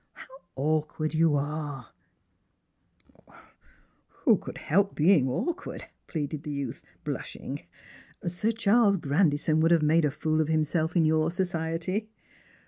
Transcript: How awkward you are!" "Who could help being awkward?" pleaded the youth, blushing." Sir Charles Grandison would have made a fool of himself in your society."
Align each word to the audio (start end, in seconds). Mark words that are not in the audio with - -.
How 0.13 0.25
awkward 0.55 1.13
you 1.13 1.35
are!" 1.35 1.89
"Who 4.23 4.35
could 4.39 4.57
help 4.57 4.95
being 4.95 5.29
awkward?" 5.29 5.85
pleaded 6.07 6.41
the 6.41 6.49
youth, 6.49 6.81
blushing." 7.03 7.67
Sir 8.25 8.49
Charles 8.49 8.97
Grandison 8.97 9.59
would 9.59 9.69
have 9.69 9.83
made 9.83 10.05
a 10.05 10.09
fool 10.09 10.41
of 10.41 10.47
himself 10.47 10.95
in 10.95 11.05
your 11.05 11.29
society." 11.29 12.09